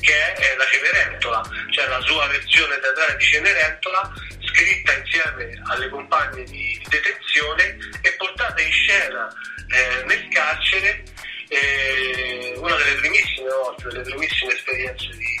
che 0.00 0.32
è 0.34 0.56
la 0.56 0.66
Cenerentola, 0.66 1.42
cioè 1.70 1.88
la 1.88 2.00
sua 2.00 2.26
versione 2.26 2.78
teatrale 2.78 3.16
di 3.16 3.24
Cenerentola 3.24 4.12
scritta 4.44 4.92
insieme 4.92 5.62
alle 5.66 5.88
compagne 5.88 6.44
di 6.44 6.84
detenzione 6.88 7.78
e 8.02 8.12
portata 8.12 8.60
in 8.60 8.72
scena 8.72 9.32
eh, 9.68 10.04
nel 10.04 10.28
carcere 10.28 11.02
eh, 11.48 12.54
una 12.56 12.76
delle 12.76 12.94
primissime 12.96 13.48
volte, 13.48 13.88
delle 13.88 14.02
primissime 14.02 14.52
esperienze 14.52 15.08
di, 15.16 15.35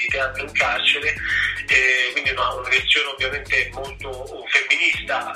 di, 0.00 0.06
di 0.06 0.06
teatro 0.08 0.42
in 0.42 0.52
carcere, 0.52 1.14
eh, 1.66 2.10
quindi 2.12 2.30
una, 2.30 2.54
una, 2.54 2.68
versione 2.68 3.08
ovviamente 3.08 3.70
molto 3.72 4.44
femminista, 4.48 5.32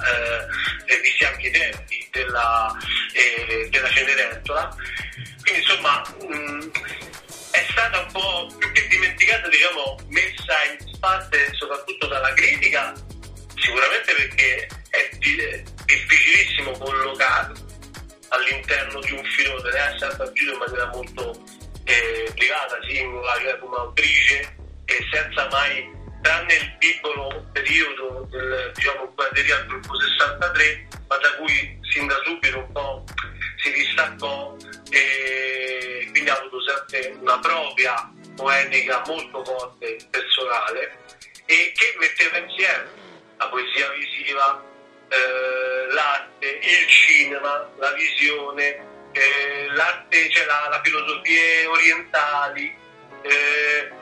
eh, 0.86 1.00
visti 1.00 1.24
anche 1.24 1.48
i 1.48 1.50
tempi 1.50 2.08
della, 2.10 2.72
eh, 3.12 3.68
della 3.70 3.88
Cenerentola. 3.90 4.76
Quindi 5.42 5.60
insomma 5.60 6.02
mh, 6.22 6.70
è 7.52 7.66
stata 7.70 8.00
un 8.00 8.12
po' 8.12 8.54
più 8.58 8.72
che 8.72 8.86
dimenticata, 8.88 9.48
diciamo, 9.48 9.98
messa 10.08 10.64
in 10.70 10.94
sparte 10.94 11.50
soprattutto 11.52 12.06
dalla 12.06 12.32
critica, 12.32 12.94
sicuramente 13.56 14.14
perché 14.14 14.68
è 14.90 15.18
difficilissimo 15.84 16.72
collocarlo 16.78 17.72
all'interno 18.28 19.00
di 19.00 19.12
un 19.12 19.24
filone, 19.24 19.62
deve 19.62 19.78
essere 19.78 20.22
agito 20.22 20.52
in 20.52 20.58
maniera 20.58 20.86
molto 20.88 21.44
eh, 21.84 22.32
privata, 22.34 22.78
singola, 22.86 23.58
come 23.60 23.76
autrice 23.76 24.56
e 24.84 25.08
senza 25.12 25.48
mai, 25.50 25.90
tranne 26.22 26.54
il 26.54 26.76
piccolo 26.78 27.46
periodo 27.52 28.26
del, 28.30 28.72
diciamo, 28.74 29.12
deriva 29.32 29.56
al 29.56 29.66
gruppo 29.66 30.00
63, 30.00 30.88
ma 31.08 31.16
da 31.18 31.34
cui 31.36 31.78
sin 31.92 32.06
da 32.06 32.20
subito 32.24 32.58
un 32.58 32.72
po' 32.72 33.04
si 33.62 33.72
distaccò 33.72 34.56
e 34.90 36.08
quindi 36.10 36.30
ha 36.30 36.36
avuto 36.36 36.58
sempre 36.62 37.14
una 37.20 37.38
propria 37.38 38.12
poetica 38.36 39.02
molto 39.06 39.44
forte, 39.44 39.96
personale 40.10 40.98
e 41.46 41.72
che 41.74 41.96
metteva 41.98 42.38
insieme 42.38 42.88
la 43.36 43.48
poesia 43.48 43.88
visiva, 43.90 44.62
eh, 45.08 45.92
l'arte, 45.92 46.46
il 46.46 46.88
cinema, 46.88 47.68
la 47.78 47.92
visione, 47.92 48.93
eh, 49.14 49.68
l'arte, 49.72 50.28
cioè 50.30 50.44
la, 50.44 50.68
la 50.68 50.80
filosofie 50.82 51.66
orientali, 51.66 52.74
eh, 53.22 53.92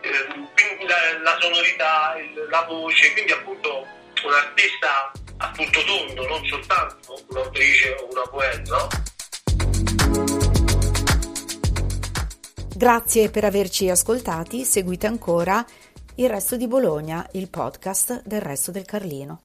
eh 0.00 0.86
la, 0.86 1.18
la, 1.22 1.38
sonorità, 1.40 2.16
il, 2.18 2.46
la 2.48 2.62
voce, 2.62 3.12
quindi 3.12 3.32
appunto 3.32 3.86
un 4.24 4.32
artista 4.32 5.12
a 5.38 5.50
tutto 5.52 5.84
tondo, 5.84 6.26
non 6.28 6.44
soltanto 6.46 7.24
un'autrice 7.28 7.96
o 8.00 8.08
una 8.10 8.26
poeta? 8.28 8.88
Grazie 12.76 13.30
per 13.30 13.44
averci 13.44 13.90
ascoltati, 13.90 14.64
seguite 14.64 15.06
ancora 15.06 15.64
il 16.14 16.28
resto 16.30 16.56
di 16.56 16.66
Bologna, 16.66 17.26
il 17.32 17.48
podcast 17.48 18.22
del 18.24 18.40
resto 18.40 18.70
del 18.70 18.84
Carlino. 18.84 19.38